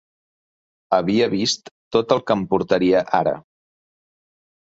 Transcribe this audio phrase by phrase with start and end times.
[0.97, 3.35] Havia vist tot el que em portaria ara.